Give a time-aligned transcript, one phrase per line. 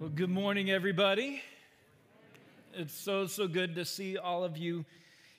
[0.00, 1.42] Well, good morning, everybody.
[2.72, 4.84] It's so, so good to see all of you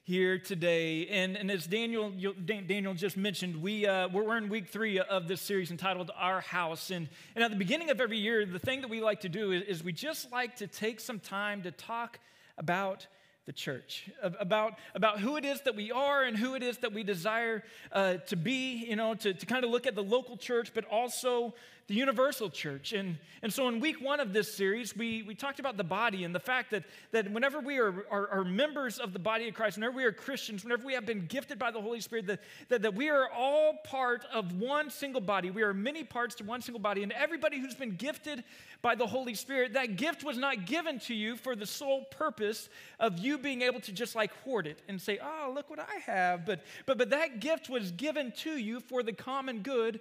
[0.03, 1.07] here today.
[1.07, 5.39] And, and as Daniel, Daniel just mentioned, we, uh, we're in week three of this
[5.39, 6.91] series entitled Our House.
[6.91, 9.53] And, and at the beginning of every year, the thing that we like to do
[9.53, 12.19] is, is we just like to take some time to talk
[12.57, 13.07] about
[13.45, 16.93] the church, about, about who it is that we are and who it is that
[16.93, 17.63] we desire
[17.93, 20.83] uh, to be, you know, to, to kind of look at the local church, but
[20.91, 21.53] also
[21.89, 22.93] the universal church.
[22.93, 26.23] And, and so in week one of this series, we, we talked about the body
[26.23, 29.55] and the fact that, that whenever we are, are, are members of the body of
[29.55, 32.41] Christ, whenever we are Christians, whenever we have been gifted by the Holy Spirit, that,
[32.69, 35.49] that, that we are all part of one single body.
[35.49, 37.01] We are many parts to one single body.
[37.01, 38.43] And everybody who's been gifted
[38.83, 42.69] by the Holy Spirit, that gift was not given to you for the sole purpose
[42.99, 45.95] of you being able to just like hoard it and say, oh, look what I
[46.05, 46.45] have.
[46.45, 49.99] But, but, but that gift was given to you for the common good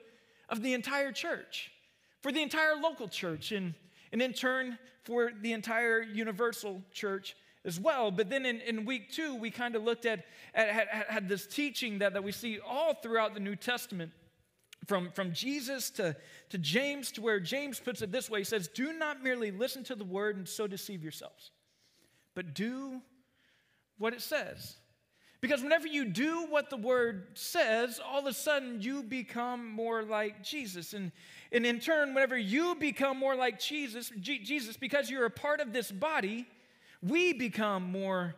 [0.50, 1.72] of the entire church
[2.22, 3.74] for the entire local church and,
[4.12, 8.10] and in turn for the entire universal church as well.
[8.10, 12.14] But then in, in week two, we kind of looked at, at, this teaching that,
[12.14, 14.12] that we see all throughout the New Testament.
[14.86, 16.16] From, from Jesus to,
[16.48, 19.84] to James, to where James puts it this way he says, Do not merely listen
[19.84, 21.50] to the word and so deceive yourselves,
[22.34, 23.02] but do
[23.98, 24.76] what it says.
[25.40, 30.02] Because whenever you do what the word says, all of a sudden you become more
[30.02, 30.94] like Jesus.
[30.94, 31.12] And,
[31.52, 35.60] and in turn, whenever you become more like Jesus, G- Jesus, because you're a part
[35.60, 36.48] of this body,
[37.02, 38.34] we become more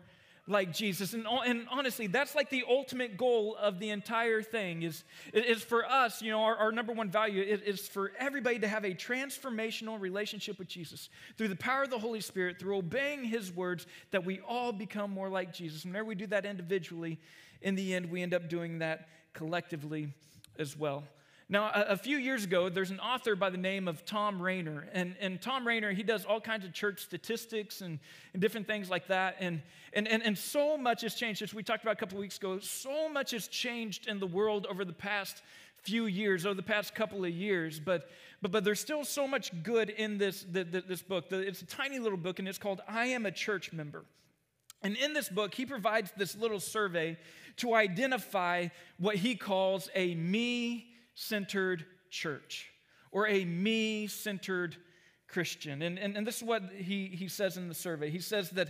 [0.50, 1.14] like Jesus.
[1.14, 5.86] And, and honestly, that's like the ultimate goal of the entire thing is, is for
[5.86, 8.92] us, you know, our, our number one value is, is for everybody to have a
[8.92, 13.86] transformational relationship with Jesus through the power of the Holy Spirit, through obeying his words,
[14.10, 15.84] that we all become more like Jesus.
[15.84, 17.18] Whenever we do that individually,
[17.62, 20.12] in the end, we end up doing that collectively
[20.58, 21.04] as well.
[21.52, 24.88] Now, a, a, few years ago, there's an author by the name of Thom Rainer.
[24.92, 27.98] And, and Thom Rainer, he does all kinds of church statistics and,
[28.32, 29.34] and different things like that.
[29.40, 29.60] And,
[29.92, 32.38] and, and, and so much has changed, as we talked about a couple of weeks
[32.38, 35.42] ago, so much has changed in the world over the past
[35.82, 37.80] few years, over the past couple of years.
[37.80, 38.08] But,
[38.40, 41.32] but, but there's still so much good in this, the, the, this book.
[41.32, 44.04] It's a tiny little book, and it's called I Am a Church Member.
[44.82, 47.18] And in this book, he provides this little survey
[47.56, 50.86] to identify what he calls a me
[51.20, 52.70] centered church
[53.12, 54.76] or a me centered
[55.28, 55.82] Christian.
[55.82, 58.10] And, and, and this is what he, he says in the survey.
[58.10, 58.68] He says that,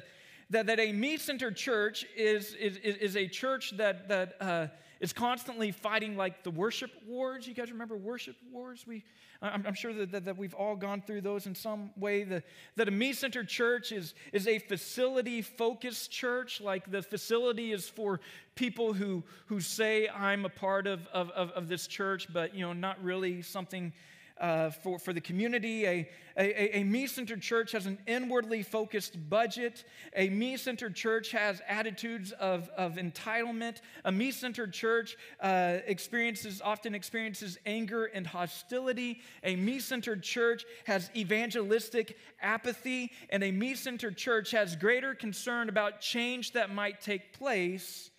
[0.50, 4.66] that, that a me centered church is, is, is a church that, that uh,
[5.00, 7.46] is constantly fighting like the worship wars.
[7.46, 8.84] You guys remember worship wars?
[8.86, 9.04] We,
[9.40, 12.24] I'm, I'm sure that, that, that, we've all gone through those in some way.
[12.24, 12.42] The,
[12.76, 17.88] that a me centered church is, is a facility focused church, like the facility is
[17.88, 18.20] for
[18.54, 22.60] people who, who say, I'm a part of, of, of, of this church, but you
[22.60, 23.94] know, not really something
[24.40, 25.86] uh, for, for the community.
[25.86, 29.84] A, a, a me centered church has an inwardly focused budget.
[30.16, 33.82] A me centered church has attitudes of, of entitlement.
[34.04, 39.20] A me centered church uh, experiences, often experiences anger and hostility.
[39.44, 43.12] A me centered church has evangelistic apathy.
[43.28, 48.10] And a me centered church has greater concern about change that might take place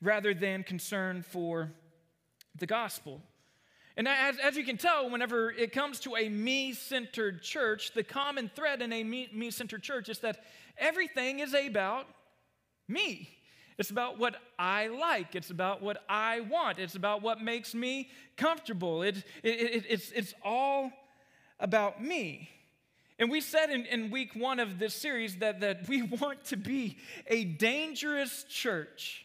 [0.00, 1.72] rather than concern for
[2.56, 3.20] the gospel.
[3.96, 8.02] And as, as you can tell, whenever it comes to a me centered church, the
[8.02, 10.42] common thread in a me centered church is that
[10.76, 12.06] everything is about
[12.88, 13.28] me.
[13.78, 15.34] It's about what I like.
[15.34, 16.78] It's about what I want.
[16.78, 19.02] It's about what makes me comfortable.
[19.02, 20.90] It, it, it, it's, it's all
[21.60, 22.50] about me.
[23.18, 26.56] And we said in, in week one of this series that, that we want to
[26.56, 29.24] be a dangerous church.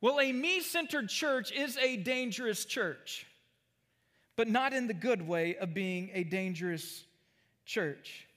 [0.00, 3.26] Well, a me centered church is a dangerous church
[4.38, 7.04] but not in the good way of being a dangerous
[7.66, 8.28] church.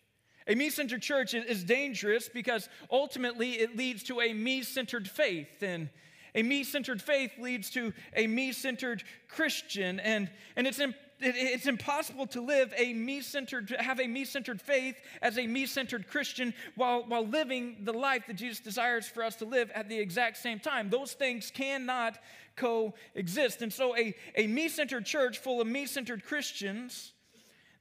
[0.47, 5.61] A me centered church is dangerous because ultimately it leads to a me centered faith.
[5.61, 5.89] And
[6.33, 9.99] a me centered faith leads to a me centered Christian.
[9.99, 10.81] And, and it's,
[11.21, 17.03] it's impossible to live a me-centered, have a me-centered faith as a me-centered Christian while,
[17.07, 20.59] while living the life that Jesus desires for us to live at the exact same
[20.59, 20.89] time.
[20.89, 22.17] Those things cannot
[22.55, 23.61] coexist.
[23.61, 27.13] And so a, a me-centered church full of me-centered Christians,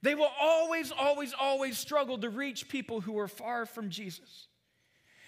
[0.01, 4.47] they will always, always, always struggle to reach people who are far from Jesus.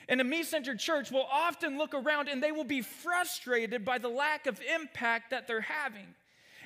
[0.09, 3.99] And a me centered church will often look around and they will be frustrated by
[3.99, 6.07] the lack of impact that they're having.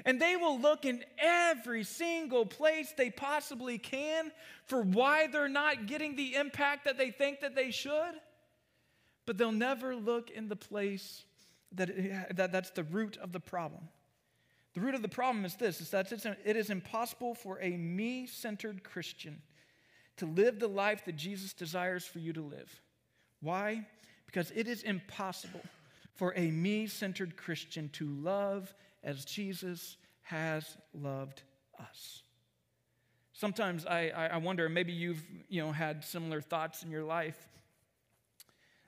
[0.05, 4.31] And they will look in every single place they possibly can
[4.65, 8.13] for why they're not getting the impact that they think that they should.
[9.25, 11.23] But they'll never look in the place
[11.73, 13.89] that, that that's the root of the problem.
[14.73, 18.27] The root of the problem is this is that it is impossible for a me
[18.27, 19.41] centered Christian
[20.17, 22.81] to live the life that Jesus desires for you to live.
[23.41, 23.85] Why?
[24.25, 25.61] Because it is impossible
[26.15, 28.73] for a me centered Christian to love
[29.03, 31.43] as Jesus has loved
[31.79, 32.23] us.
[33.33, 37.47] Sometimes I, I wonder, maybe you've you know, had similar thoughts in your life.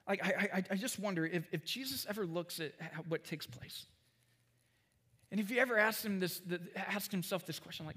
[0.10, 2.74] Like, I, I, I just wonder if, if Jesus ever looks at
[3.08, 3.86] what takes place.
[5.32, 6.42] And if he ever asked, him this,
[6.76, 7.96] asked himself this question, like,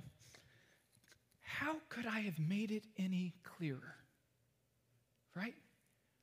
[1.41, 3.94] how could I have made it any clearer?
[5.35, 5.55] Right?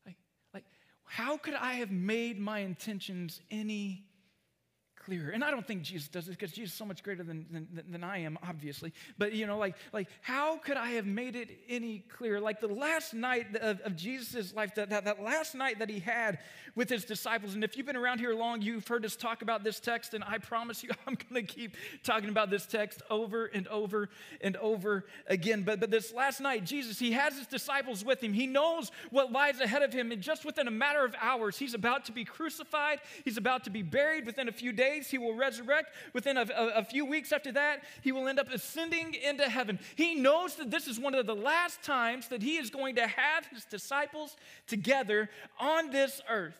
[0.05, 0.17] Like,
[0.53, 0.63] like
[1.05, 4.05] how could I have made my intentions any
[5.17, 7.67] And I don't think Jesus does this because Jesus is so much greater than, than,
[7.89, 8.93] than I am, obviously.
[9.17, 12.39] But, you know, like, like, how could I have made it any clearer?
[12.39, 15.99] Like the last night of, of Jesus' life, that, that, that last night that he
[15.99, 16.39] had
[16.75, 17.55] with his disciples.
[17.55, 20.13] And if you've been around here long, you've heard us talk about this text.
[20.13, 24.09] And I promise you, I'm going to keep talking about this text over and over
[24.41, 25.63] and over again.
[25.63, 28.33] But, but this last night, Jesus, he has his disciples with him.
[28.33, 30.11] He knows what lies ahead of him.
[30.11, 33.69] And just within a matter of hours, he's about to be crucified, he's about to
[33.69, 35.89] be buried within a few days he will resurrect.
[36.13, 39.79] Within a, a, a few weeks after that, he will end up ascending into heaven.
[39.95, 43.07] He knows that this is one of the last times that he is going to
[43.07, 44.35] have his disciples
[44.67, 45.29] together
[45.59, 46.59] on this earth.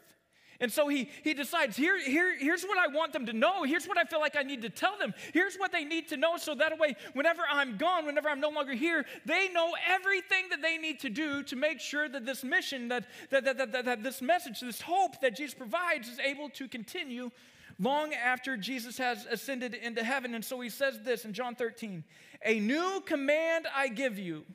[0.61, 3.63] And so he, he decides here, here, here's what I want them to know.
[3.63, 5.13] Here's what I feel like I need to tell them.
[5.33, 8.49] Here's what they need to know so that way, whenever I'm gone, whenever I'm no
[8.49, 12.43] longer here, they know everything that they need to do to make sure that this
[12.43, 16.49] mission, that, that, that, that, that this message, this hope that Jesus provides is able
[16.49, 17.31] to continue
[17.79, 20.35] long after Jesus has ascended into heaven.
[20.35, 22.03] And so he says this in John 13
[22.45, 24.45] A new command I give you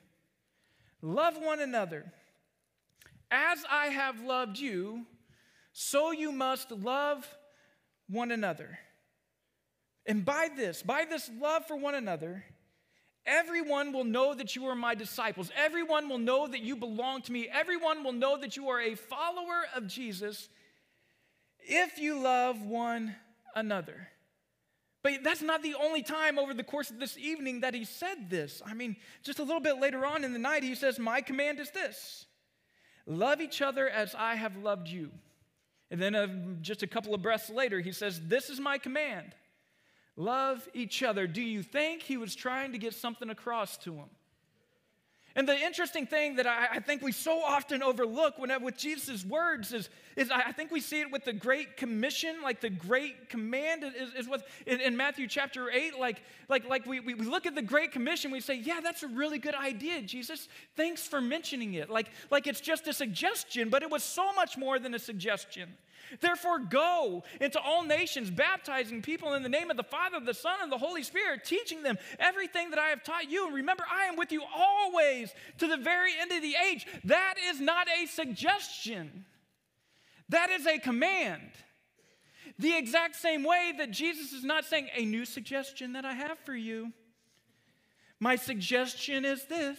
[1.03, 2.12] love one another.
[3.31, 5.06] As I have loved you,
[5.73, 7.26] so you must love
[8.09, 8.79] one another.
[10.06, 12.44] And by this, by this love for one another,
[13.27, 15.50] everyone will know that you are my disciples.
[15.56, 17.49] Everyone will know that you belong to me.
[17.50, 20.49] Everyone will know that you are a follower of Jesus
[21.65, 23.17] if you love one
[23.55, 24.09] another.
[25.03, 28.31] But that's not the only time over the course of this evening that he said
[28.31, 28.63] this.
[28.65, 31.61] I mean, just a little bit later on in the night, he says, My command
[31.61, 32.27] is this
[33.07, 35.11] love each other as I have loved you.
[35.91, 36.27] And then uh,
[36.63, 39.35] just a couple of breaths later, he says, This is my command
[40.17, 41.27] love each other.
[41.27, 44.11] Do you think he was trying to get something across to him?
[45.37, 48.77] And the interesting thing that I, I think we so often overlook when, uh, with
[48.77, 52.71] Jesus' words is, is I think we see it with the Great Commission, like the
[52.71, 57.15] Great Command is, is what in, in, Matthew chapter 8, like, like, like we, we
[57.15, 60.49] look at the Great Commission, we say, yeah, that's a really good idea, Jesus.
[60.77, 61.91] Thanks for mentioning it.
[61.91, 65.69] Like, like it's just a suggestion, but it was so much more than a suggestion.
[66.21, 70.57] Therefore, go into all nations, baptizing people in the name of the Father, the Son,
[70.63, 73.47] and the Holy Spirit, teaching them everything that I have taught you.
[73.47, 76.87] And remember, I am with you always to the very end of the age.
[77.05, 79.25] That is not a suggestion,
[80.29, 81.51] that is a command.
[82.59, 86.39] The exact same way that Jesus is not saying, A new suggestion that I have
[86.39, 86.93] for you.
[88.21, 89.79] My suggestion is this.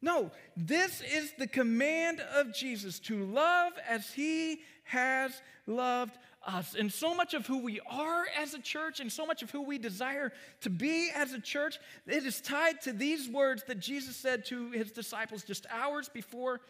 [0.00, 6.74] No, this is the command of Jesus to love as he has loved us.
[6.74, 9.62] And so much of who we are as a church and so much of who
[9.62, 10.32] we desire
[10.62, 14.70] to be as a church, it is tied to these words that Jesus said to
[14.70, 16.62] his disciples just hours before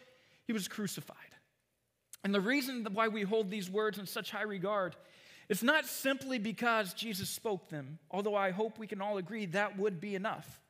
[0.46, 1.16] he was crucified.
[2.24, 4.96] And the reason why we hold these words in such high regard
[5.48, 9.78] is not simply because Jesus spoke them, although I hope we can all agree that
[9.78, 10.60] would be enough.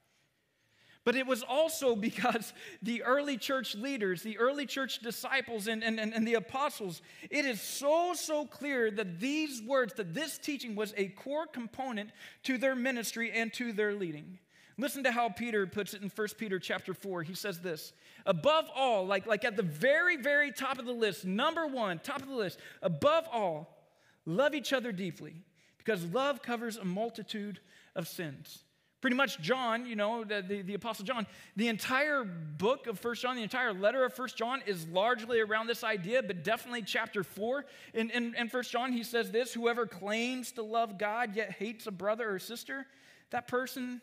[1.09, 5.99] But it was also because the early church leaders, the early church disciples, and, and,
[5.99, 7.01] and the apostles,
[7.31, 12.11] it is so, so clear that these words, that this teaching was a core component
[12.43, 14.39] to their ministry and to their leading.
[14.77, 17.23] Listen to how Peter puts it in 1 Peter chapter 4.
[17.23, 17.95] He says this
[18.27, 22.21] Above all, like, like at the very, very top of the list, number one, top
[22.21, 23.79] of the list, above all,
[24.27, 25.43] love each other deeply
[25.79, 27.61] because love covers a multitude
[27.97, 28.65] of sins.
[29.01, 31.25] Pretty much, John, you know, the, the, the, Apostle John,
[31.55, 35.69] the entire book of First John, the entire letter of First John is largely around
[35.69, 37.65] this idea, but definitely chapter 4.
[37.95, 41.87] In, in, in 1 John, he says this Whoever claims to love God yet hates
[41.87, 42.87] a brother or sister,
[43.31, 44.01] that person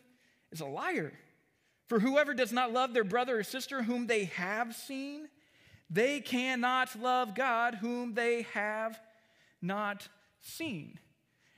[0.50, 1.12] is a liar.
[1.88, 5.28] For whoever does not love their brother or sister whom they have seen,
[5.90, 8.98] they cannot love God whom they have
[9.60, 10.08] not
[10.40, 10.98] seen.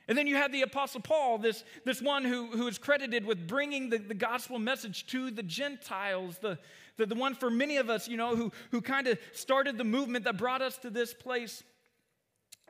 [0.09, 3.47] And then you have the Apostle Paul, this, this one who, who is credited with
[3.47, 6.57] bringing the, the gospel message to the Gentiles, the,
[6.97, 9.83] the, the one for many of us, you know, who, who kind of started the
[9.83, 11.63] movement that brought us to this place.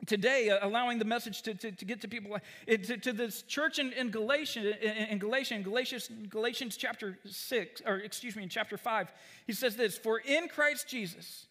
[0.04, 2.36] today, uh, allowing the message to, to, to get to people,
[2.68, 7.96] to, to, this church in, in Galatia, in, Galatia, in Galatians, Galatians chapter 6, or
[7.96, 9.10] excuse me, in chapter 5,
[9.46, 11.46] he says this For in Christ Jesus,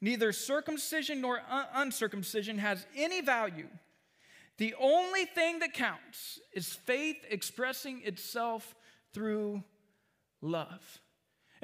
[0.00, 3.68] neither circumcision nor un- uncircumcision has any value.
[4.58, 8.74] The only thing that counts is faith expressing itself
[9.12, 9.62] through
[10.40, 11.00] love.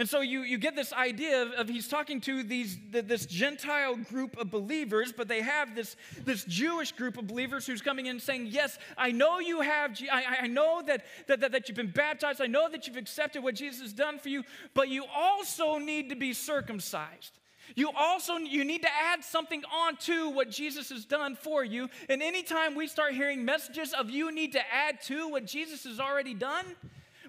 [0.01, 3.27] And so you, you get this idea of, of he's talking to these, the, this
[3.27, 5.95] Gentile group of believers, but they have this,
[6.25, 10.39] this Jewish group of believers who's coming in saying, Yes, I know you have, I,
[10.43, 13.57] I know that, that, that, that you've been baptized, I know that you've accepted what
[13.57, 14.43] Jesus has done for you,
[14.73, 17.40] but you also need to be circumcised.
[17.75, 21.89] You also you need to add something on to what Jesus has done for you.
[22.09, 26.01] And anytime we start hearing messages of you need to add to what Jesus has
[26.01, 26.65] already done,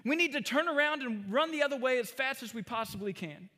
[0.04, 3.12] we need to turn around and run the other way as fast as we possibly
[3.12, 3.48] can.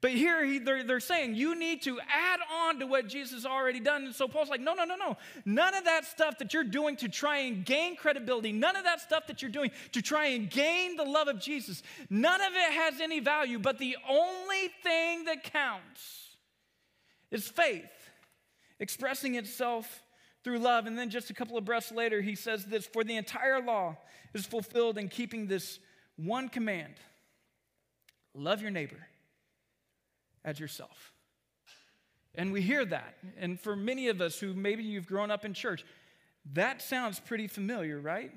[0.00, 4.04] But here they're, they're saying you need to add on to what Jesus already done.
[4.04, 5.16] And so Paul's like, no, no, no, no.
[5.44, 9.00] None of that stuff that you're doing to try and gain credibility, none of that
[9.00, 12.72] stuff that you're doing to try and gain the love of Jesus, none of it
[12.72, 13.58] has any value.
[13.58, 16.36] But the only thing that counts
[17.32, 17.84] is faith
[18.78, 20.04] expressing itself
[20.44, 20.86] through love.
[20.86, 23.96] And then just a couple of breaths later, he says this For the entire law
[24.32, 25.80] is fulfilled in keeping this
[26.16, 26.94] one command
[28.34, 29.07] love your neighbor
[30.56, 31.12] yourself.
[32.34, 33.16] And we hear that.
[33.38, 35.84] And for many of us who maybe you've grown up in church,
[36.52, 38.30] that sounds pretty familiar, right?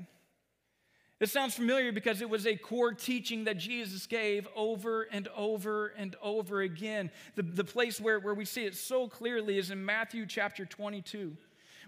[1.19, 5.89] It sounds familiar because it was a core teaching that Jesus gave over and over
[5.89, 7.11] and over again.
[7.35, 11.37] The, the place where, where we see it so clearly is in Matthew chapter 22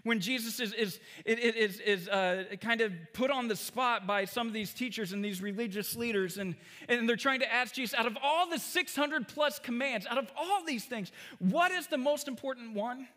[0.04, 4.46] when Jesus is, is, is, is uh, kind of put on the spot by some
[4.46, 6.54] of these teachers and these religious leaders, and,
[6.88, 10.30] and they're trying to ask Jesus, out of all the 600 plus commands, out of
[10.36, 13.08] all these things, what is the most important one?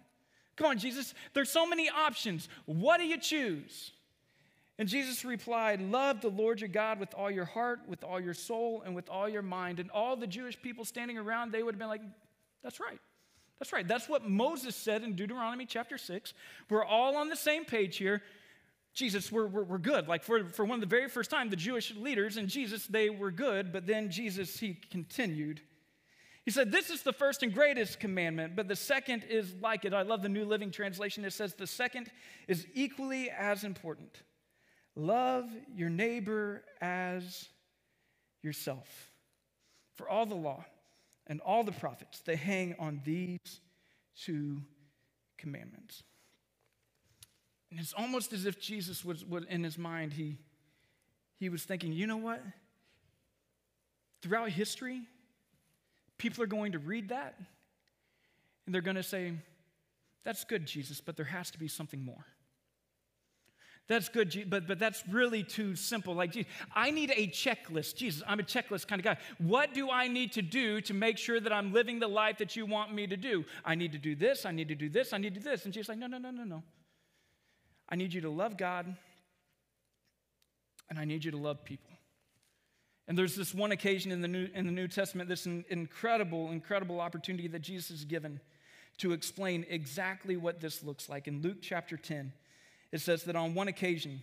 [0.55, 2.49] Come on, Jesus, there's so many options.
[2.65, 3.91] What do you choose?
[4.79, 8.33] And Jesus replied, Love the Lord your God with all your heart, with all your
[8.33, 9.79] soul, and with all your mind.
[9.79, 12.01] And all the Jewish people standing around, they would have been like,
[12.63, 12.99] That's right.
[13.59, 13.87] That's right.
[13.87, 16.33] That's what Moses said in Deuteronomy chapter 6.
[16.69, 18.21] We're all on the same page here.
[18.93, 20.07] Jesus, we're, we're, we're, good.
[20.07, 23.09] Like for, for one of the very first time, the Jewish leaders and Jesus, they
[23.09, 25.61] were good, but then Jesus, he continued.
[26.45, 29.93] He said, This is the first and greatest commandment, but the second is like it.
[29.93, 31.25] I love the New Living Translation.
[31.25, 32.09] It says, The second
[32.47, 34.21] is equally as important
[34.95, 35.45] love
[35.75, 37.49] your neighbor as
[38.41, 39.11] yourself.
[39.95, 40.65] For all the law,
[41.27, 43.61] and all the prophets, they hang on these
[44.19, 44.61] two
[45.37, 46.03] commandments.
[47.69, 50.37] And it's almost as if Jesus was, was in his mind, he,
[51.37, 52.41] he was thinking, you know what?
[54.21, 55.01] Throughout history,
[56.17, 57.35] people are going to read that
[58.65, 59.33] and they're going to say,
[60.23, 62.25] that's good, Jesus, but there has to be something more.
[63.87, 66.13] That's good, but, but that's really too simple.
[66.13, 67.95] Like, geez, I need a checklist.
[67.95, 69.17] Jesus, I'm a checklist kind of guy.
[69.37, 72.57] What do I need to do to make sure that I'm living the life that
[72.57, 73.45] you want me to do?
[73.63, 75.63] I need to do this, I need to do this, I need to do this.
[75.63, 76.63] And Jesus like, no, no, no, no, no.
[77.87, 78.93] I need you to love God,
[80.89, 81.91] and I need you to love people.
[83.07, 86.99] And there's this one occasion in the New, in the New Testament, this incredible, incredible
[86.99, 88.41] opportunity that Jesus has given
[88.97, 91.27] to explain exactly what this looks like.
[91.27, 92.33] In Luke chapter 10,
[92.91, 94.21] it says that on one occasion,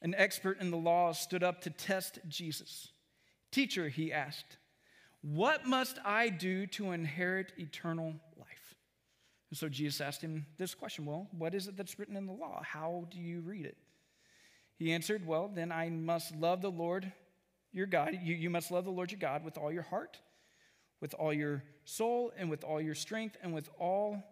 [0.00, 2.88] an expert in the law stood up to test Jesus.
[3.50, 4.56] Teacher, he asked,
[5.22, 8.74] what must I do to inherit eternal life?
[9.50, 12.32] And so Jesus asked him this question Well, what is it that's written in the
[12.32, 12.62] law?
[12.64, 13.76] How do you read it?
[14.76, 17.12] He answered, Well, then I must love the Lord
[17.70, 18.18] your God.
[18.20, 20.18] You, you must love the Lord your God with all your heart,
[21.00, 24.22] with all your soul, and with all your strength, and with all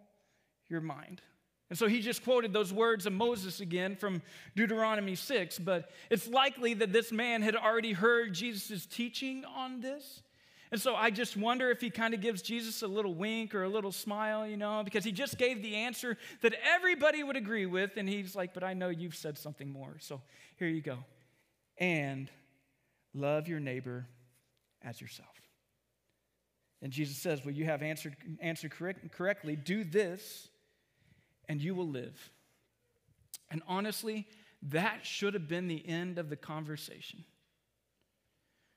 [0.67, 1.21] your mind.
[1.71, 4.21] And so he just quoted those words of Moses again from
[4.57, 10.21] Deuteronomy 6, but it's likely that this man had already heard Jesus' teaching on this.
[10.73, 13.63] And so I just wonder if he kind of gives Jesus a little wink or
[13.63, 17.65] a little smile, you know, because he just gave the answer that everybody would agree
[17.65, 17.91] with.
[17.95, 19.95] And he's like, But I know you've said something more.
[19.99, 20.21] So
[20.57, 20.97] here you go.
[21.77, 22.29] And
[23.13, 24.07] love your neighbor
[24.81, 25.29] as yourself.
[26.81, 29.55] And Jesus says, Well, you have answered, answered correct, correctly.
[29.55, 30.49] Do this
[31.51, 32.31] and you will live.
[33.51, 34.25] And honestly,
[34.69, 37.25] that should have been the end of the conversation.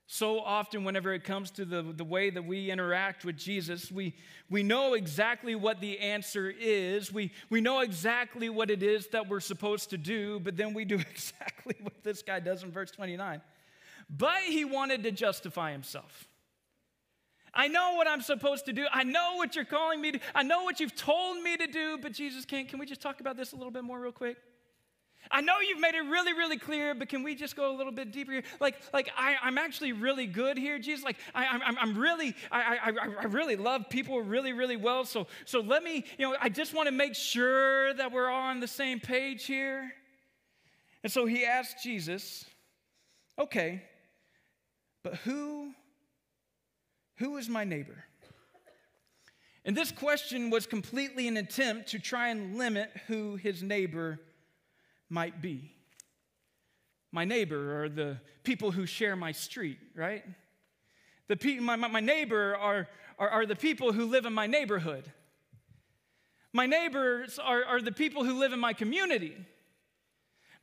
[0.07, 4.13] So often, whenever it comes to the, the way that we interact with Jesus, we,
[4.49, 7.13] we know exactly what the answer is.
[7.13, 10.83] We, we know exactly what it is that we're supposed to do, but then we
[10.83, 13.41] do exactly what this guy does in verse 29.
[14.09, 16.27] But he wanted to justify himself.
[17.55, 18.85] I know what I'm supposed to do.
[18.91, 20.19] I know what you're calling me to.
[20.33, 23.21] I know what you've told me to do, but Jesus, can, can we just talk
[23.21, 24.37] about this a little bit more, real quick?
[25.31, 27.91] I know you've made it really, really clear, but can we just go a little
[27.91, 28.43] bit deeper here?
[28.59, 31.03] Like, like I, I'm actually really good here, Jesus.
[31.03, 35.03] Like, I, I'm, I'm really, I, I, I really love people really, really well.
[35.05, 38.49] So, so let me, you know, I just want to make sure that we're all
[38.49, 39.93] on the same page here.
[41.03, 42.45] And so he asked Jesus,
[43.39, 43.83] okay,
[45.03, 45.71] but who,
[47.17, 48.03] who is my neighbor?
[49.65, 54.19] And this question was completely an attempt to try and limit who his neighbor
[55.09, 55.71] might be.
[57.11, 60.23] My neighbor or the people who share my street, right?
[61.27, 64.45] The pe- my, my, my neighbor are, are, are the people who live in my
[64.45, 65.11] neighborhood.
[66.53, 69.35] My neighbors are, are the people who live in my community.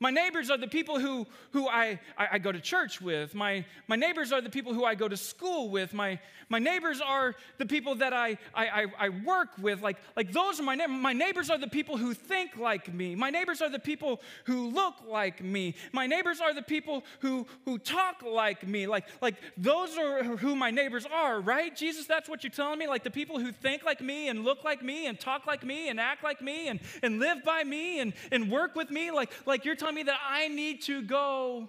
[0.02, 3.37] My neighbors are the people who, who I, I, I, go to church with.
[3.37, 5.94] My, my neighbors are the people who I go to school with.
[5.94, 6.18] My,
[6.49, 9.80] my neighbors are the people that I, I, I work with.
[9.80, 10.97] Like, like those are my neighbors.
[11.00, 13.14] My neighbors are the people who think like me.
[13.14, 15.76] My neighbors are the people who look like me.
[15.92, 18.88] My neighbors are the people who, who talk like me.
[18.88, 21.75] Like, like those are who my neighbors are, right?
[21.76, 22.88] Jesus, that's what you're telling me?
[22.88, 25.90] Like the people who think like me and look like me and talk like me
[25.90, 29.12] and act like me and, and live by me and, and work with me.
[29.12, 31.68] Like, like you're telling telling me that I need to go,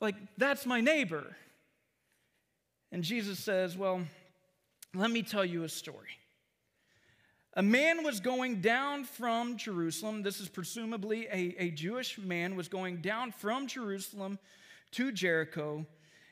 [0.00, 1.36] like, that's my neighbor.
[2.90, 4.02] And Jesus says, Well,
[4.94, 6.18] let me tell you a story.
[7.54, 10.22] A man was going down from Jerusalem.
[10.22, 14.38] This is presumably a, a Jewish man, was going down from Jerusalem
[14.92, 15.86] to Jericho.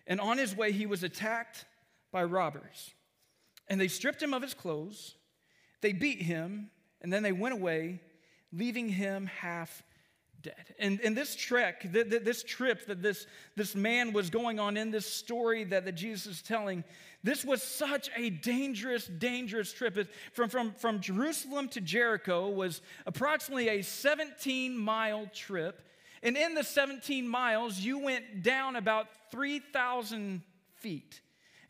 [0.06, 1.66] And on his way, he was attacked
[2.10, 2.94] by robbers.
[3.68, 5.14] And they stripped him of his clothes,
[5.82, 6.70] they beat him,
[7.02, 8.00] and then they went away,
[8.52, 9.82] leaving him half
[10.42, 10.75] dead.
[10.78, 15.06] And, and this trek, this trip that this, this man was going on in this
[15.06, 16.85] story that, that Jesus is telling,
[17.23, 20.09] this was such a dangerous, dangerous trip.
[20.32, 25.82] From, from, from Jerusalem to Jericho was approximately a 17 mile trip.
[26.23, 30.42] And in the 17 miles, you went down about 3,000
[30.76, 31.20] feet.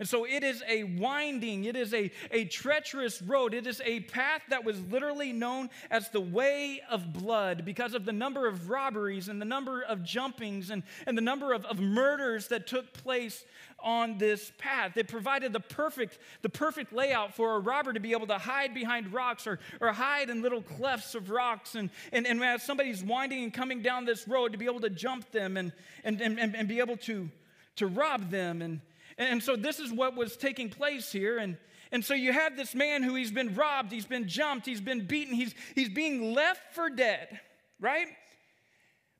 [0.00, 3.52] And so it is a winding, it is a, a treacherous road.
[3.52, 8.06] It is a path that was literally known as the way of blood because of
[8.06, 11.80] the number of robberies and the number of jumpings and, and the number of, of
[11.80, 13.44] murders that took place
[13.78, 14.96] on this path.
[14.96, 18.72] It provided the perfect, the perfect layout for a robber to be able to hide
[18.72, 21.74] behind rocks or, or hide in little clefts of rocks.
[21.74, 24.90] And, and, and as somebody's winding and coming down this road, to be able to
[24.90, 27.28] jump them and, and, and, and be able to,
[27.76, 28.62] to rob them.
[28.62, 28.80] And,
[29.20, 31.38] and so this is what was taking place here.
[31.38, 31.58] And,
[31.92, 35.06] and so you have this man who he's been robbed, he's been jumped, he's been
[35.06, 37.38] beaten, he's, he's being left for dead,
[37.78, 38.06] right?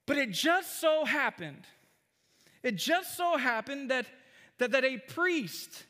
[0.06, 1.66] But it just so happened,
[2.62, 4.06] it just so happened that,
[4.58, 5.84] that, that a priest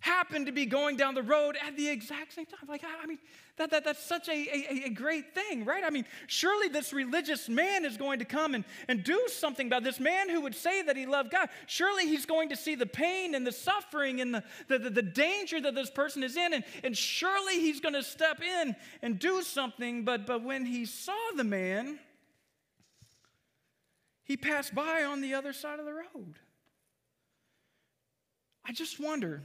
[0.00, 2.68] happened to be going down the road at the exact same time.
[2.68, 3.18] Like, I mean,
[3.56, 5.84] that, that, that's such a, a, a, great thing, right?
[5.84, 9.84] I mean, surely this religious man is going to come and, and do something about
[9.84, 11.48] this man who would say that he loved God.
[11.66, 15.02] Surely he's going to see the pain and the suffering and the, the, the, the
[15.02, 19.20] danger that this person is in, and, and surely he's going to step in and
[19.20, 20.04] do something.
[20.04, 22.00] But, but when he saw the man,
[24.24, 26.40] he passed by on the other side of the road.
[28.64, 29.42] I just wonder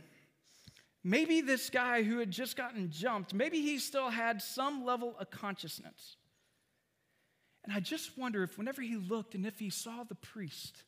[1.03, 5.31] Maybe this guy who had just gotten jumped, maybe he still had some level of
[5.31, 6.17] consciousness.
[7.63, 10.83] And I just wonder if, whenever he looked and if he saw the priest,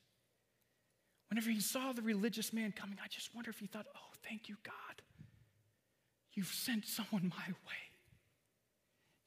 [1.29, 4.49] whenever he saw the religious man coming, I just wonder if he thought, oh, thank
[4.49, 5.01] you, God.
[6.33, 7.91] You've sent someone my way.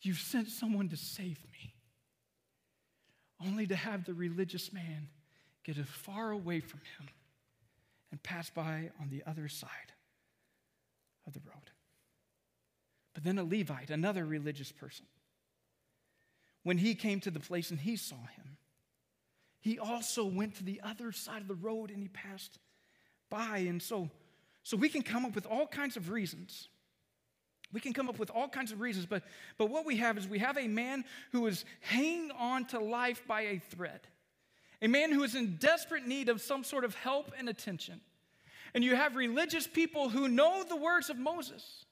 [0.02, 1.74] You've sent someone to save me.
[3.44, 5.08] Only to have the religious man
[5.64, 7.08] get as far away from him
[8.10, 9.93] and pass by on the other side
[11.26, 11.70] of the road.
[13.14, 15.06] But then a Levite, another religious person,
[16.62, 18.56] when he came to the place and he saw him,
[19.60, 22.58] he also went to the other side of the road and he passed
[23.30, 23.58] by.
[23.58, 24.10] And so,
[24.62, 26.68] so we can come up with all kinds of reasons.
[27.72, 29.22] We can come up with all kinds of reasons, but,
[29.58, 33.22] but what we have is we have a man who is hanging on to life
[33.26, 34.00] by a thread,
[34.80, 38.00] a man who is in desperate need of some sort of help and attention
[38.74, 41.84] and you have religious people who know the words of Moses.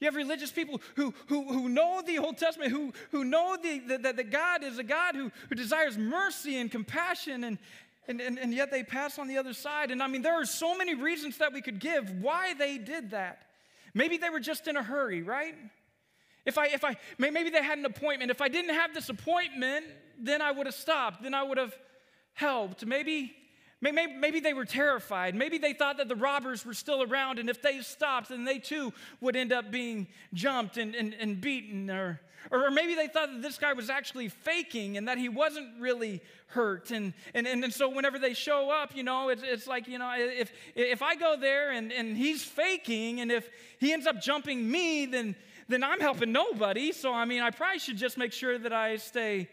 [0.00, 3.96] You have religious people who, who, who know the Old Testament, who, who know the,
[3.98, 7.58] that the God is a God who, who desires mercy and compassion, and,
[8.08, 9.90] and, and, and yet they pass on the other side.
[9.90, 13.12] And I mean, there are so many reasons that we could give why they did
[13.12, 13.46] that.
[13.94, 15.54] Maybe they were just in a hurry, right?
[16.44, 18.30] If I, if I, maybe they had an appointment.
[18.30, 19.86] If I didn't have this appointment,
[20.18, 21.22] then I would have stopped.
[21.22, 21.74] Then I would have
[22.34, 22.84] helped.
[22.84, 23.32] Maybe
[23.92, 25.34] Maybe, they were terrified.
[25.34, 28.58] Maybe they thought that the robbers were still around, and if they stopped, then they
[28.58, 31.90] too would end up being jumped and, and, and beaten.
[31.90, 32.18] Or,
[32.50, 36.22] or maybe they thought that this guy was actually faking and that he wasn't really
[36.46, 36.92] hurt.
[36.92, 39.98] And, and, and, and so whenever they show up, you know, it's, it's like, you
[39.98, 44.18] know, if, if I go there and, and he's faking, and if he ends up
[44.18, 45.36] jumping me, then,
[45.68, 46.90] then I'm helping nobody.
[46.92, 49.50] So, I mean, I probably should just make sure that I stay,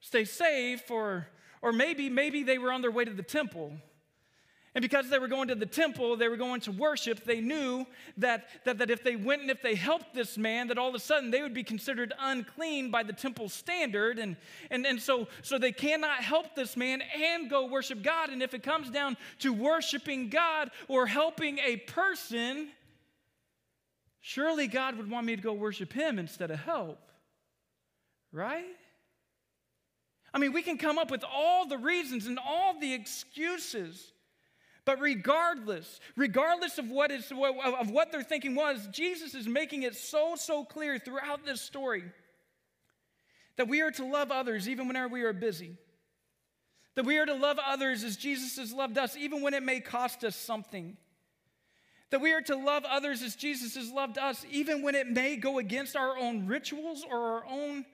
[0.00, 1.28] stay safe or
[1.62, 3.72] or maybe, maybe they were on their way to the temple.
[4.74, 7.84] And because they were going to the temple, they were going to worship, they knew
[8.18, 10.94] that, that, that if they went and if they helped this man, that all of
[10.94, 14.18] a sudden they would be considered unclean by the temple standard.
[14.18, 14.36] And,
[14.70, 18.30] and, and so, so they cannot help this man and go worship God.
[18.30, 22.68] And if it comes down to worshiping God or helping a person,
[24.20, 27.00] surely God would want me to go worship him instead of help.
[28.30, 28.76] Right?
[30.32, 34.12] I mean, we can come up with all the reasons and all the excuses.
[34.84, 39.94] But regardless, regardless of what, is, of what their thinking was, Jesus is making it
[39.94, 42.04] so, so clear throughout this story
[43.56, 45.76] that we are to love others even whenever we are busy.
[46.94, 49.80] That we are to love others as Jesus has loved us, even when it may
[49.80, 50.96] cost us something.
[52.10, 55.36] That we are to love others as Jesus has loved us, even when it may
[55.36, 57.84] go against our own rituals or our own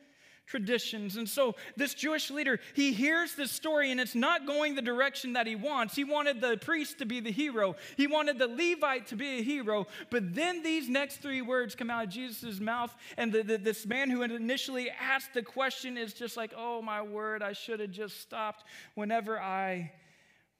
[0.46, 1.16] traditions.
[1.16, 5.32] And so this Jewish leader, he hears this story and it's not going the direction
[5.34, 5.96] that he wants.
[5.96, 9.42] He wanted the priest to be the hero, he wanted the Levite to be a
[9.42, 9.86] hero.
[10.10, 13.86] But then these next three words come out of Jesus' mouth, and the, the, this
[13.86, 17.80] man who had initially asked the question is just like, oh my word, I should
[17.80, 19.92] have just stopped whenever I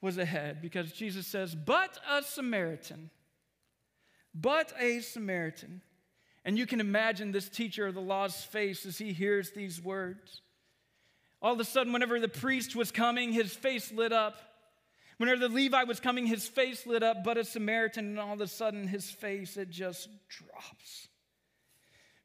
[0.01, 0.61] was ahead.
[0.62, 3.11] Because Jesus says, but a Samaritan,
[4.35, 5.83] but a Samaritan.
[6.45, 10.43] And you can imagine this teacher of the law's face as he hears these words.
[11.41, 14.37] All of a sudden, whenever the priest was coming, his face lit up.
[15.19, 18.41] Whenever the Levite was coming, his face lit up, but a Samaritan, and all of
[18.41, 21.09] a sudden, his face, it just drops.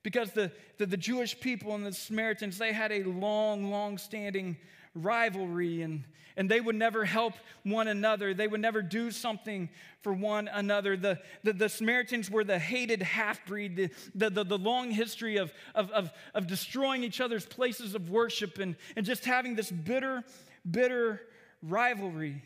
[0.01, 4.57] Because the, the, the Jewish people and the Samaritans, they had a long, long standing
[4.95, 6.03] rivalry and,
[6.37, 8.33] and they would never help one another.
[8.33, 9.69] They would never do something
[10.01, 10.95] for one another.
[10.95, 15.37] The, the, the Samaritans were the hated half breed, the, the, the, the, long history
[15.37, 19.69] of, of, of, of destroying each other's places of worship and, and just having this
[19.69, 20.23] bitter,
[20.69, 21.21] bitter
[21.61, 22.41] rivalry.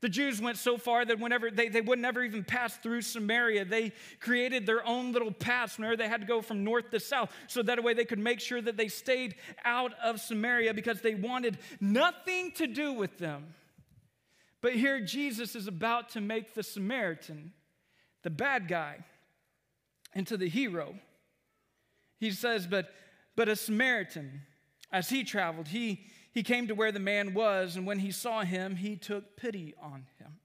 [0.00, 3.66] The Jews went so far that whenever they, they would never even pass through Samaria,
[3.66, 7.30] they created their own little paths whenever they had to go from north to south,
[7.46, 9.34] so that way they could make sure that they stayed
[9.64, 13.54] out of Samaria because they wanted nothing to do with them.
[14.62, 17.52] But here Jesus is about to make the Samaritan,
[18.22, 19.04] the bad guy,
[20.14, 20.94] into the hero.
[22.18, 22.90] He says, But,
[23.36, 24.42] but a Samaritan,
[24.90, 28.42] as he traveled, he he came to where the man was, and when he saw
[28.42, 30.39] him, he took pity on him.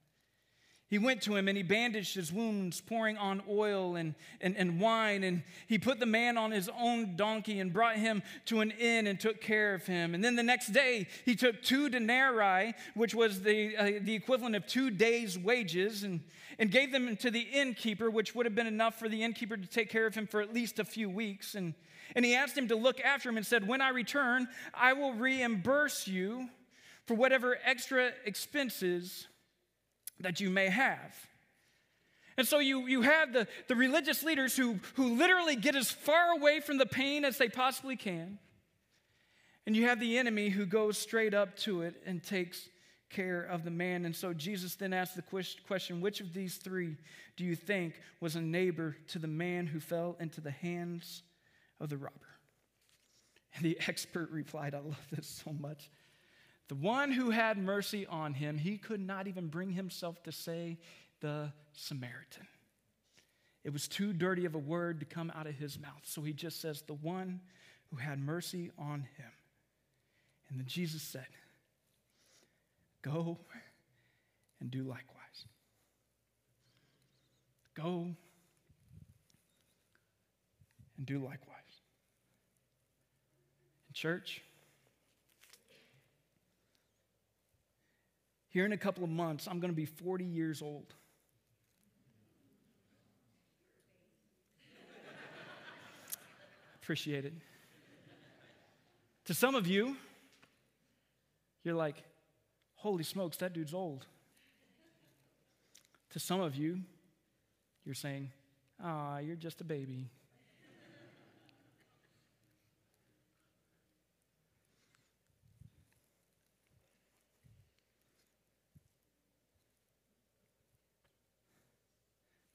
[0.88, 4.80] He went to him and he bandaged his wounds, pouring on oil and, and, and
[4.80, 5.24] wine.
[5.24, 9.08] And he put the man on his own donkey and brought him to an inn
[9.08, 10.14] and took care of him.
[10.14, 14.56] And then the next day, he took two denarii, which was the, uh, the equivalent
[14.56, 16.22] of two days' wages, and,
[16.60, 19.68] and gave them to the innkeeper, which would have been enough for the innkeeper to
[19.68, 21.56] take care of him for at least a few weeks.
[21.56, 21.74] And
[22.16, 25.14] and he asked him to look after him and said, When I return, I will
[25.14, 26.50] reimburse you
[27.08, 29.28] for whatever extra expenses
[30.20, 31.16] that you may have.
[32.38, 36.32] And so you, you have the, the religious leaders who, who literally get as far
[36.32, 38.40] away from the pain as they possibly can.
[39.66, 42.68] And you have the enemy who goes straight up to it and takes
[43.10, 44.06] care of the man.
[44.06, 46.98] And so Jesus then asked the question which of these three
[47.38, 51.24] do you think was a neighbor to the man who fell into the hands
[51.80, 52.14] of the robber.
[53.56, 55.90] And the expert replied, I love this so much.
[56.68, 60.78] The one who had mercy on him, he could not even bring himself to say
[61.22, 62.48] the Samaritan.
[63.64, 66.02] It was too dirty of a word to come out of his mouth.
[66.04, 67.42] So he just says, The one
[67.90, 69.32] who had mercy on him.
[70.50, 71.28] And then Jesus said,
[73.02, 73.40] Go
[74.60, 75.46] and do likewise.
[77.76, 78.16] Go
[80.98, 81.40] and do likewise.
[83.90, 84.42] In church,
[88.56, 90.94] here in a couple of months, I'm going to be 40 years old.
[96.82, 97.34] Appreciate it.
[99.26, 99.98] To some of you,
[101.66, 102.02] you're like,
[102.76, 104.06] holy smokes, that dude's old.
[106.12, 106.80] To some of you,
[107.84, 108.32] you're saying,
[108.82, 110.08] ah, you're just a baby.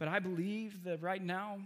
[0.01, 1.59] But I believe that right now,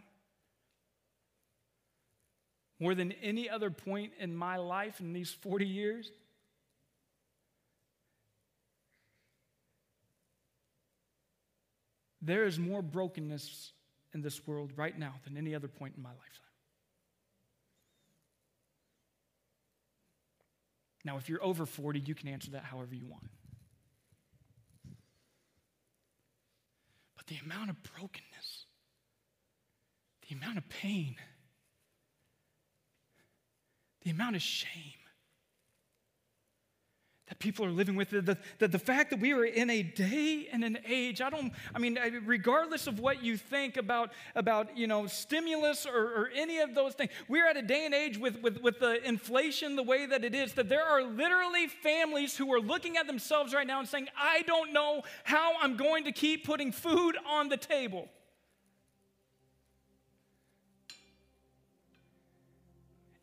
[2.80, 6.10] more than any other point in my life in these 40 years,
[12.20, 13.70] there is more brokenness
[14.14, 16.30] in this world right now than any other point in my lifetime.
[21.04, 23.30] Now, if you're over 40, you can answer that however you want.
[27.26, 28.66] But the amount of brokenness,
[30.28, 31.16] the amount of pain,
[34.02, 35.03] the amount of shame
[37.28, 40.46] that people are living with, the, the, the fact that we are in a day
[40.52, 44.86] and an age, I don't, I mean, regardless of what you think about, about you
[44.86, 48.42] know, stimulus or, or any of those things, we're at a day and age with,
[48.42, 52.52] with, with the inflation the way that it is, that there are literally families who
[52.52, 56.12] are looking at themselves right now and saying, I don't know how I'm going to
[56.12, 58.08] keep putting food on the table.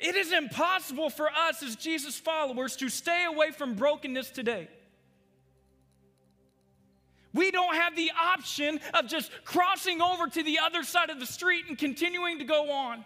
[0.02, 4.68] It is impossible for us as Jesus followers to stay away from brokenness today.
[7.34, 11.26] We don't have the option of just crossing over to the other side of the
[11.28, 13.06] street and continuing to go on.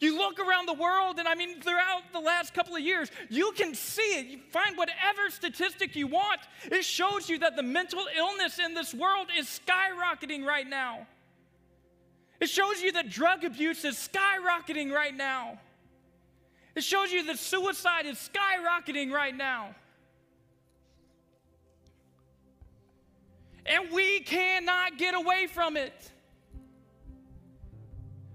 [0.00, 3.52] You look around the world, and I mean, throughout the last couple of years, you
[3.52, 4.26] can see it.
[4.26, 8.92] You find whatever statistic you want, it shows you that the mental illness in this
[8.92, 11.06] world is skyrocketing right now.
[12.42, 15.60] It shows you that drug abuse is skyrocketing right now.
[16.74, 19.76] It shows you that suicide is skyrocketing right now.
[23.64, 25.94] And we cannot get away from it.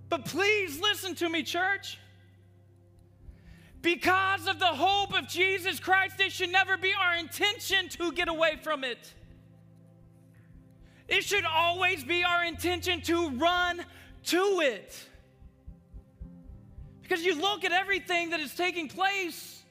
[0.07, 1.99] But please listen to me, church.
[3.81, 8.29] Because of the hope of Jesus Christ, it should never be our intention to get
[8.29, 9.13] away from it.
[11.09, 13.85] It should always be our intention to run
[14.25, 14.95] to it.
[17.01, 19.63] Because you look at everything that is taking place,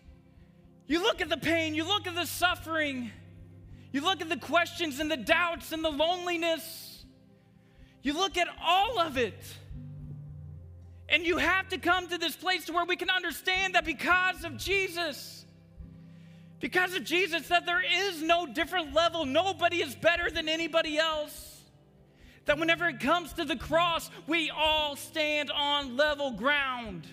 [0.87, 3.11] you look at the pain, you look at the suffering,
[3.93, 7.05] you look at the questions and the doubts and the loneliness,
[8.03, 9.43] you look at all of it.
[11.09, 14.43] And you have to come to this place to where we can understand that because
[14.45, 15.45] of Jesus,
[16.59, 19.25] because of Jesus, that there is no different level.
[19.25, 21.56] Nobody is better than anybody else
[22.47, 27.07] that whenever it comes to the cross, we all stand on level ground.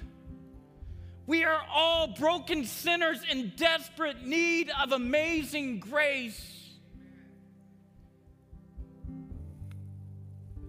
[1.26, 6.72] We are all broken sinners in desperate need of amazing grace.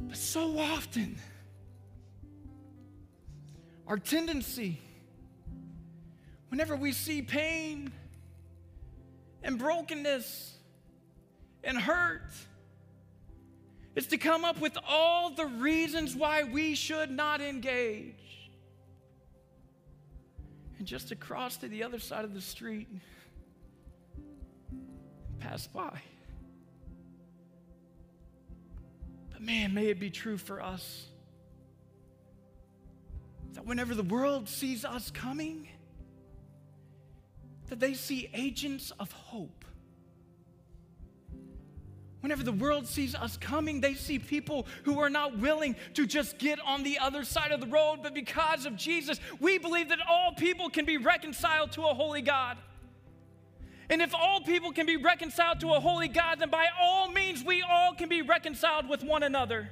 [0.01, 1.19] But so often,
[3.87, 4.81] our tendency,
[6.49, 7.93] whenever we see pain
[9.43, 10.57] and brokenness
[11.65, 12.33] and hurt,
[13.95, 18.51] is to come up with all the reasons why we should not engage.
[20.79, 22.89] And just to cross to the other side of the street,
[25.39, 26.01] pass by.
[29.31, 31.07] But man, may it be true for us
[33.53, 35.69] that whenever the world sees us coming,
[37.69, 39.65] that they see agents of hope
[42.25, 46.39] Whenever the world sees us coming, they see people who are not willing to just
[46.39, 49.99] get on the other side of the road, but because of Jesus, we believe that
[50.09, 52.57] all people can be reconciled to a holy God.
[53.91, 57.45] And if all people can be reconciled to a holy God, then by all means,
[57.45, 59.69] we all can be reconciled with one another.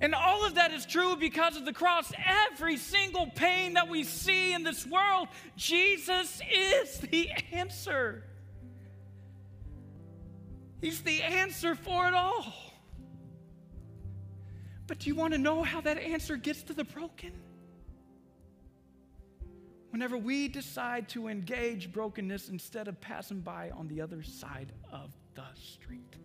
[0.00, 2.10] And all of that is true because of the cross.
[2.50, 8.24] Every single pain that we see in this world, Jesus is the answer.
[10.80, 12.54] He's the answer for it all.
[14.86, 17.32] But do you want to know how that answer gets to the broken?
[19.90, 25.14] Whenever we decide to engage brokenness instead of passing by on the other side of
[25.34, 26.16] the street.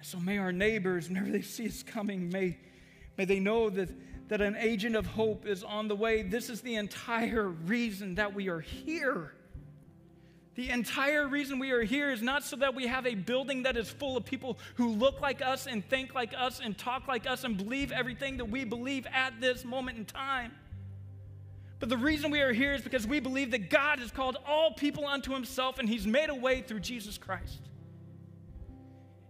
[0.00, 2.58] so may our neighbors, whenever they see us coming, may,
[3.16, 3.88] may they know that,
[4.28, 6.22] that an agent of hope is on the way.
[6.22, 9.34] This is the entire reason that we are here.
[10.54, 13.76] The entire reason we are here is not so that we have a building that
[13.76, 17.26] is full of people who look like us and think like us and talk like
[17.26, 20.52] us and believe everything that we believe at this moment in time.
[21.80, 24.72] But the reason we are here is because we believe that God has called all
[24.74, 27.70] people unto himself and he's made a way through Jesus Christ.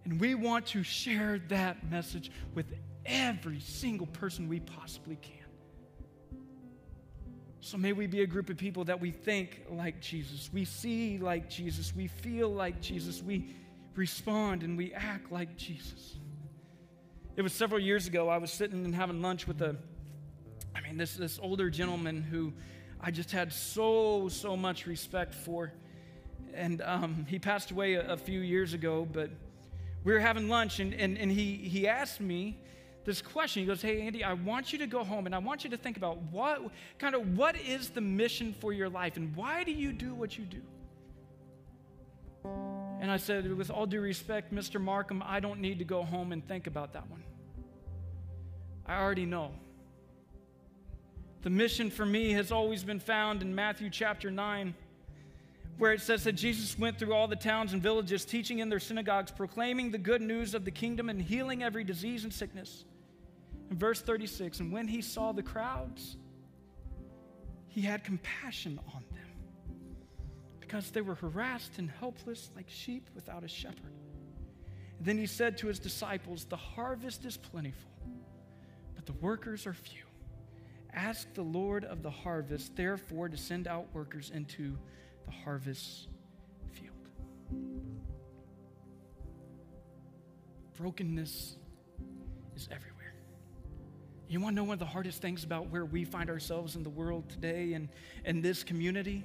[0.05, 2.67] And we want to share that message with
[3.07, 5.42] every single person we possibly can.
[7.65, 11.17] So may we be a group of people that we think like Jesus, we see
[11.19, 13.55] like Jesus, we feel like Jesus, we
[13.95, 16.17] respond and we act like Jesus.
[17.37, 19.77] It was several years ago, I was sitting and having lunch with a,
[20.75, 22.53] I mean, this, this older gentleman who
[23.01, 25.73] I just had so, so much respect for.
[26.55, 29.31] And um, he passed away a, a few years ago, but
[30.03, 32.59] we were having lunch and, and, and he, he asked me,
[33.05, 33.63] this question.
[33.63, 35.77] He goes, Hey, Andy, I want you to go home and I want you to
[35.77, 36.63] think about what
[36.99, 40.39] kind of what is the mission for your life and why do you do what
[40.39, 40.63] you do?
[43.01, 44.81] And I said, With all due respect, Mr.
[44.81, 47.23] Markham, I don't need to go home and think about that one.
[48.87, 49.51] I already know.
[51.43, 54.75] The mission for me has always been found in Matthew chapter 9
[55.79, 58.79] where it says that Jesus went through all the towns and villages, teaching in their
[58.79, 62.85] synagogues, proclaiming the good news of the kingdom, and healing every disease and sickness.
[63.73, 66.19] In verse 36, and when he saw the crowds,
[67.69, 69.31] he had compassion on them
[70.61, 73.95] because they were harassed and helpless like sheep without a shepherd.
[74.99, 77.91] And then he said to his disciples, The harvest is plentiful,
[78.95, 80.05] but the workers are few.
[80.93, 84.77] Ask the Lord of the harvest, therefore, to send out workers into
[85.25, 86.09] the harvest
[86.73, 87.09] field.
[90.77, 91.57] Brokenness
[92.55, 92.92] is everywhere.
[94.33, 96.83] You want to know one of the hardest things about where we find ourselves in
[96.83, 97.91] the world today and,
[98.25, 99.25] and this community?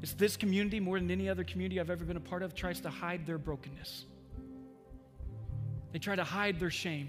[0.00, 2.78] It's this community, more than any other community I've ever been a part of, tries
[2.82, 4.04] to hide their brokenness.
[5.90, 7.08] They try to hide their shame.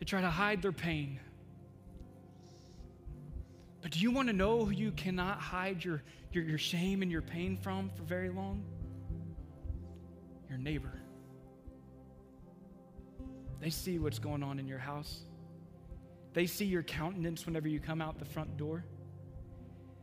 [0.00, 1.20] They try to hide their pain.
[3.82, 7.12] But do you want to know who you cannot hide your, your, your shame and
[7.12, 8.64] your pain from for very long?
[10.48, 10.99] Your neighbor.
[13.60, 15.20] They see what's going on in your house.
[16.32, 18.84] They see your countenance whenever you come out the front door.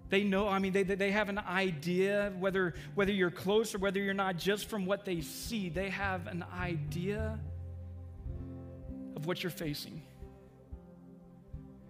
[0.09, 3.99] They know, I mean, they, they have an idea whether, whether you're close or whether
[3.99, 5.69] you're not, just from what they see.
[5.69, 7.39] They have an idea
[9.15, 10.01] of what you're facing.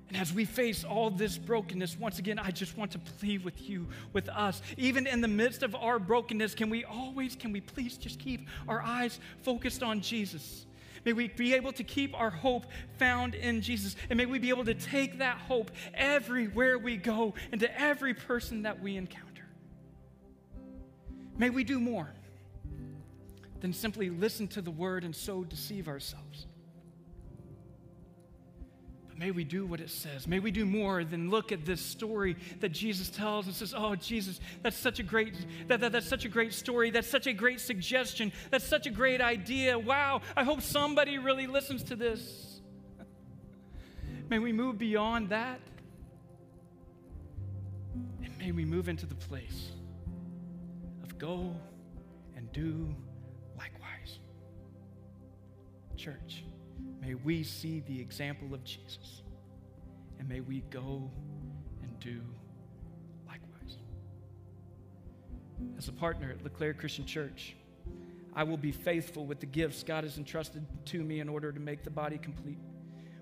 [0.07, 3.69] And as we face all this brokenness, once again, I just want to plead with
[3.69, 4.61] you, with us.
[4.77, 8.47] Even in the midst of our brokenness, can we always, can we please just keep
[8.69, 10.66] our eyes focused on Jesus?
[11.07, 12.65] May we be able to keep our hope
[12.97, 13.95] found in Jesus.
[14.09, 18.13] And may we be able to take that hope everywhere we go and to every
[18.13, 19.47] person that we encounter.
[21.37, 22.09] May we do more
[23.61, 26.46] than simply listen to the word and so deceive ourselves
[29.17, 30.27] may we do what it says.
[30.27, 33.95] May we do more than look at this story that Jesus tells and says, "Oh,
[33.95, 35.33] Jesus, that's such a great
[35.67, 36.91] that, that, that's such a great story.
[36.91, 38.31] That's such a great suggestion.
[38.51, 39.77] That's such a great idea.
[39.77, 42.61] Wow, I hope somebody really listens to this."
[44.29, 45.59] may we move beyond that.
[48.23, 49.69] And may we move into the place
[51.03, 51.55] of go
[52.35, 52.93] and do
[53.57, 54.19] likewise.
[55.95, 56.43] Church.
[57.01, 59.21] May we see the example of Jesus.
[60.19, 61.09] And may we go
[61.81, 62.19] and do
[63.25, 63.77] likewise.
[65.77, 67.55] As a partner at LeClaire Christian Church,
[68.35, 71.59] I will be faithful with the gifts God has entrusted to me in order to
[71.59, 72.59] make the body complete.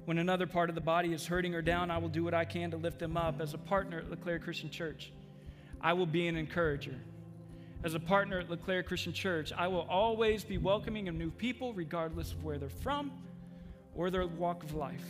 [0.05, 2.45] When another part of the body is hurting or down, I will do what I
[2.45, 3.39] can to lift them up.
[3.39, 5.11] As a partner at LeClaire Christian Church,
[5.79, 6.95] I will be an encourager.
[7.83, 11.73] As a partner at LeClaire Christian Church, I will always be welcoming of new people,
[11.73, 13.11] regardless of where they're from
[13.95, 15.05] or their walk of life.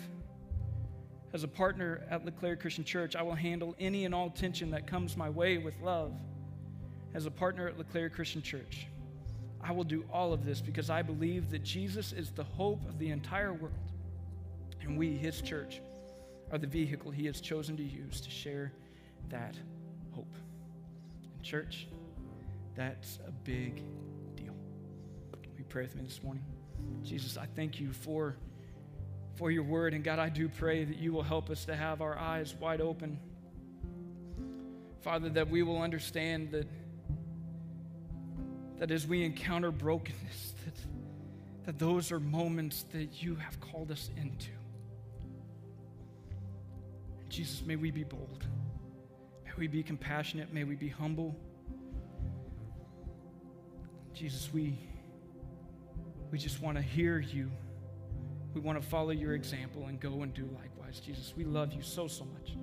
[1.33, 4.87] As a partner at LeClaire Christian Church, I will handle any and all tension that
[4.87, 6.13] comes my way with love.
[7.13, 8.87] As a partner at LeClaire Christian Church,
[9.61, 12.99] I will do all of this because I believe that Jesus is the hope of
[12.99, 13.73] the entire world.
[14.81, 15.81] And we, his church,
[16.51, 18.71] are the vehicle he has chosen to use to share
[19.29, 19.55] that
[20.11, 20.33] hope.
[21.33, 21.87] And, church,
[22.75, 23.83] that's a big
[24.35, 24.53] deal.
[25.57, 26.43] We pray with me this morning?
[27.03, 28.37] Jesus, I thank you for
[29.35, 29.93] for your word.
[29.93, 32.81] And God, I do pray that you will help us to have our eyes wide
[32.81, 33.19] open.
[35.01, 36.67] Father, that we will understand that,
[38.79, 40.73] that as we encounter brokenness, that,
[41.65, 44.49] that those are moments that you have called us into.
[47.29, 48.45] Jesus, may we be bold.
[49.43, 50.53] May we be compassionate.
[50.53, 51.35] May we be humble.
[54.13, 54.77] Jesus, we,
[56.31, 57.51] we just want to hear you.
[58.55, 61.01] We want to follow your example and go and do likewise.
[61.01, 62.55] Jesus, we love you so, so much.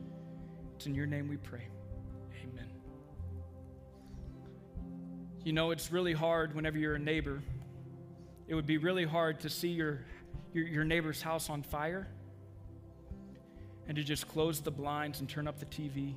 [0.75, 1.69] It's in your name we pray.
[2.43, 2.67] Amen.
[5.45, 7.43] You know, it's really hard whenever you're a neighbor.
[8.49, 10.01] It would be really hard to see your,
[10.55, 12.09] your, your neighbor's house on fire.
[13.87, 16.15] and to just close the blinds and turn up the TV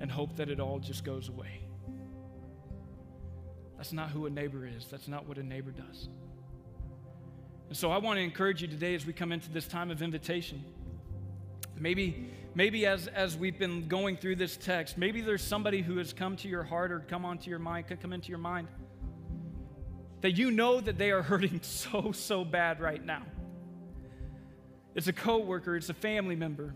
[0.00, 1.60] and hope that it all just goes away.
[3.76, 4.86] That's not who a neighbor is.
[4.86, 6.08] That's not what a neighbor does.
[7.68, 10.02] And so I want to encourage you today as we come into this time of
[10.02, 10.64] invitation.
[11.78, 16.12] Maybe, maybe as, as we've been going through this text, maybe there's somebody who has
[16.12, 18.68] come to your heart or come onto your mind, could come into your mind,
[20.20, 23.22] that you know that they are hurting so, so bad right now.
[24.94, 26.74] It's a coworker, it's a family member.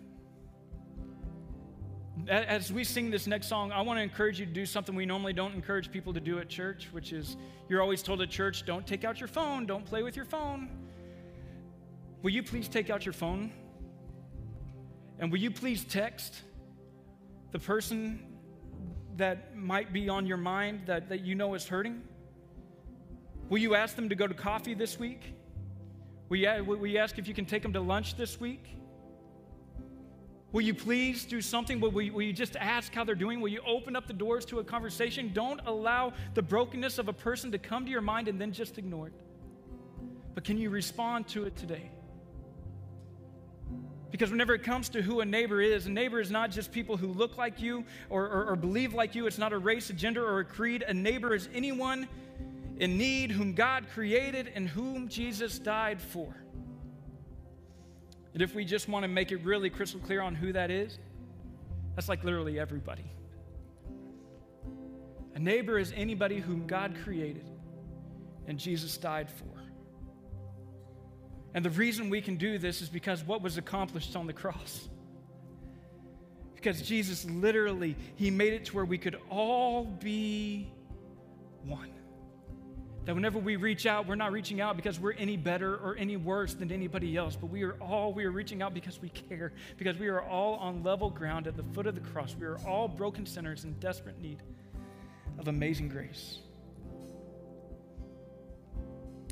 [2.28, 5.06] As we sing this next song, I want to encourage you to do something we
[5.06, 7.36] normally don't encourage people to do at church, which is
[7.68, 10.68] you're always told at church, don't take out your phone, don't play with your phone.
[12.22, 13.52] Will you please take out your phone?
[15.18, 16.42] And will you please text
[17.52, 18.26] the person
[19.16, 22.02] that might be on your mind that, that you know is hurting?
[23.48, 25.34] Will you ask them to go to coffee this week?
[26.28, 28.79] Will you, will you ask if you can take them to lunch this week?
[30.52, 31.78] Will you please do something?
[31.80, 33.40] Will, will, will you just ask how they're doing?
[33.40, 35.30] Will you open up the doors to a conversation?
[35.32, 38.76] Don't allow the brokenness of a person to come to your mind and then just
[38.76, 39.14] ignore it.
[40.34, 41.90] But can you respond to it today?
[44.10, 46.96] Because whenever it comes to who a neighbor is, a neighbor is not just people
[46.96, 49.26] who look like you or, or, or, believe like you.
[49.28, 50.82] It's not a race, a gender, or a creed.
[50.82, 52.08] A neighbor is anyone
[52.78, 56.34] in need whom God created and whom Jesus died for.
[58.32, 60.98] And if we just want to make it really crystal clear on who that is,
[61.94, 63.10] that's like literally everybody.
[65.34, 67.48] A neighbor is anybody whom God created
[68.46, 69.44] and Jesus died for.
[71.54, 74.88] And the reason we can do this is because what was accomplished on the cross.
[76.54, 80.72] Because Jesus literally, He made it to where we could all be
[81.64, 81.90] one.
[83.06, 86.16] That whenever we reach out, we're not reaching out because we're any better or any
[86.16, 89.52] worse than anybody else, but we are all, we are reaching out because we care,
[89.78, 92.36] because we are all on level ground at the foot of the cross.
[92.38, 94.42] We are all broken sinners in desperate need
[95.38, 96.40] of amazing grace.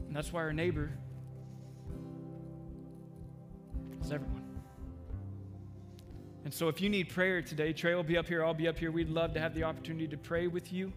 [0.06, 0.90] And that's why our neighbor
[4.02, 4.44] is everyone.
[6.44, 8.78] And so if you need prayer today, Trey will be up here, I'll be up
[8.78, 8.90] here.
[8.90, 10.90] We'd love to have the opportunity to pray with you.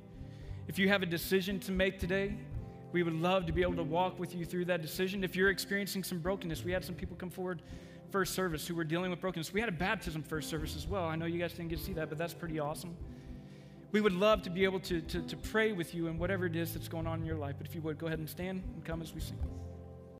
[0.69, 2.37] If you have a decision to make today,
[2.91, 5.23] we would love to be able to walk with you through that decision.
[5.23, 7.61] If you're experiencing some brokenness, we had some people come forward
[8.11, 9.53] first service who were dealing with brokenness.
[9.53, 11.05] We had a baptism first service as well.
[11.05, 12.95] I know you guys didn't get to see that, but that's pretty awesome.
[13.91, 16.55] We would love to be able to, to, to pray with you in whatever it
[16.55, 17.55] is that's going on in your life.
[17.57, 19.39] But if you would, go ahead and stand and come as we sing.